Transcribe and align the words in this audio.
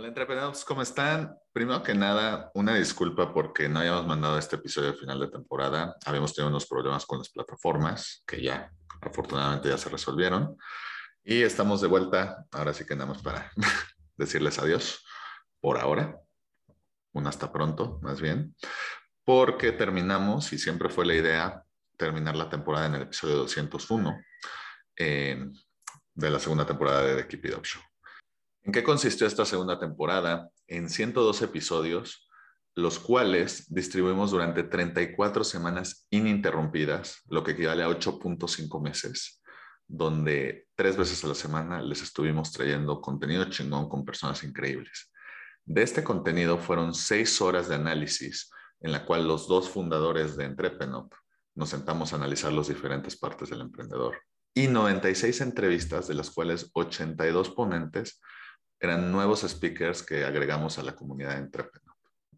Hola, 0.00 0.08
entrepreneurs, 0.08 0.64
¿cómo 0.64 0.80
están? 0.80 1.36
Primero 1.52 1.82
que 1.82 1.92
nada, 1.92 2.50
una 2.54 2.74
disculpa 2.74 3.34
porque 3.34 3.68
no 3.68 3.80
habíamos 3.80 4.06
mandado 4.06 4.38
este 4.38 4.56
episodio 4.56 4.94
final 4.94 5.20
de 5.20 5.28
temporada. 5.28 5.94
Habíamos 6.06 6.34
tenido 6.34 6.48
unos 6.48 6.66
problemas 6.66 7.04
con 7.04 7.18
las 7.18 7.28
plataformas 7.28 8.24
que 8.26 8.40
ya, 8.40 8.72
afortunadamente, 9.02 9.68
ya 9.68 9.76
se 9.76 9.90
resolvieron. 9.90 10.56
Y 11.22 11.42
estamos 11.42 11.82
de 11.82 11.88
vuelta. 11.88 12.46
Ahora 12.50 12.72
sí 12.72 12.86
que 12.86 12.94
andamos 12.94 13.20
para 13.20 13.52
decirles 14.16 14.58
adiós 14.58 15.04
por 15.60 15.76
ahora. 15.76 16.18
Un 17.12 17.26
hasta 17.26 17.52
pronto, 17.52 17.98
más 18.00 18.22
bien. 18.22 18.56
Porque 19.22 19.70
terminamos, 19.70 20.50
y 20.54 20.58
siempre 20.58 20.88
fue 20.88 21.04
la 21.04 21.14
idea, 21.14 21.62
terminar 21.98 22.36
la 22.36 22.48
temporada 22.48 22.86
en 22.86 22.94
el 22.94 23.02
episodio 23.02 23.36
201 23.36 24.18
eh, 24.96 25.44
de 26.14 26.30
la 26.30 26.38
segunda 26.38 26.64
temporada 26.64 27.02
de 27.02 27.16
The 27.16 27.28
Keep 27.28 27.44
It 27.44 27.54
Up 27.54 27.66
Show. 27.66 27.82
¿En 28.62 28.72
qué 28.72 28.82
consistió 28.82 29.26
esta 29.26 29.44
segunda 29.44 29.78
temporada? 29.78 30.50
En 30.66 30.90
102 30.90 31.42
episodios, 31.42 32.28
los 32.74 32.98
cuales 32.98 33.72
distribuimos 33.72 34.30
durante 34.30 34.62
34 34.62 35.44
semanas 35.44 36.06
ininterrumpidas, 36.10 37.22
lo 37.28 37.42
que 37.42 37.52
equivale 37.52 37.82
a 37.82 37.88
8.5 37.88 38.82
meses, 38.82 39.42
donde 39.88 40.68
tres 40.76 40.96
veces 40.96 41.24
a 41.24 41.28
la 41.28 41.34
semana 41.34 41.82
les 41.82 42.02
estuvimos 42.02 42.52
trayendo 42.52 43.00
contenido 43.00 43.44
chingón 43.46 43.88
con 43.88 44.04
personas 44.04 44.44
increíbles. 44.44 45.10
De 45.64 45.82
este 45.82 46.04
contenido 46.04 46.58
fueron 46.58 46.94
seis 46.94 47.40
horas 47.40 47.68
de 47.68 47.74
análisis 47.74 48.50
en 48.80 48.92
la 48.92 49.04
cual 49.04 49.26
los 49.26 49.48
dos 49.48 49.68
fundadores 49.68 50.36
de 50.36 50.44
Entrepenop 50.44 51.12
nos 51.54 51.70
sentamos 51.70 52.12
a 52.12 52.16
analizar 52.16 52.52
las 52.52 52.68
diferentes 52.68 53.16
partes 53.16 53.50
del 53.50 53.62
emprendedor 53.62 54.16
y 54.54 54.68
96 54.68 55.40
entrevistas, 55.40 56.08
de 56.08 56.14
las 56.14 56.30
cuales 56.30 56.70
82 56.72 57.50
ponentes 57.50 58.20
eran 58.80 59.12
nuevos 59.12 59.42
speakers 59.42 60.02
que 60.02 60.24
agregamos 60.24 60.78
a 60.78 60.82
la 60.82 60.96
comunidad 60.96 61.34
de 61.34 61.42
Entrepreneur. 61.42 61.94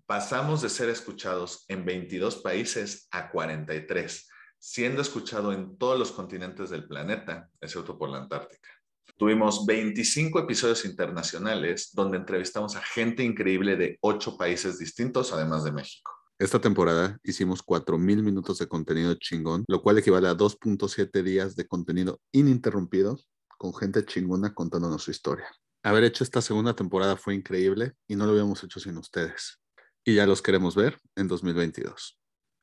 Pasamos 0.06 0.60
de 0.60 0.68
ser 0.68 0.88
escuchados 0.88 1.64
en 1.68 1.84
22 1.84 2.36
países 2.36 3.06
a 3.12 3.30
43, 3.30 4.28
siendo 4.58 5.00
escuchado 5.00 5.52
en 5.52 5.78
todos 5.78 5.98
los 5.98 6.10
continentes 6.10 6.70
del 6.70 6.86
planeta, 6.88 7.48
excepto 7.60 7.96
por 7.96 8.10
la 8.10 8.18
Antártica. 8.18 8.68
Tuvimos 9.16 9.64
25 9.66 10.40
episodios 10.40 10.84
internacionales 10.84 11.90
donde 11.92 12.18
entrevistamos 12.18 12.74
a 12.74 12.82
gente 12.82 13.22
increíble 13.22 13.76
de 13.76 13.98
8 14.00 14.36
países 14.36 14.78
distintos, 14.78 15.32
además 15.32 15.62
de 15.62 15.70
México. 15.70 16.10
Esta 16.40 16.60
temporada 16.60 17.20
hicimos 17.22 17.64
4.000 17.64 17.98
minutos 18.22 18.58
de 18.58 18.66
contenido 18.66 19.14
chingón, 19.14 19.64
lo 19.68 19.80
cual 19.80 19.98
equivale 19.98 20.26
a 20.26 20.34
2.7 20.34 21.22
días 21.22 21.54
de 21.54 21.68
contenido 21.68 22.20
ininterrumpido 22.32 23.16
con 23.58 23.72
gente 23.72 24.04
chingona 24.04 24.52
contándonos 24.52 25.04
su 25.04 25.12
historia 25.12 25.46
haber 25.82 26.04
hecho 26.04 26.24
esta 26.24 26.40
segunda 26.40 26.74
temporada 26.74 27.16
fue 27.16 27.34
increíble 27.34 27.94
y 28.06 28.16
no 28.16 28.26
lo 28.26 28.32
habíamos 28.32 28.62
hecho 28.64 28.80
sin 28.80 28.96
ustedes. 28.98 29.60
Y 30.04 30.16
ya 30.16 30.26
los 30.26 30.42
queremos 30.42 30.74
ver 30.74 30.98
en 31.16 31.28
2022. 31.28 32.18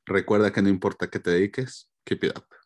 Recuerda 0.06 0.52
que 0.52 0.62
no 0.62 0.68
importa 0.68 1.08
qué 1.08 1.18
te 1.18 1.30
dediques, 1.30 1.90
keep 2.04 2.24
it 2.24 2.36
up. 2.36 2.59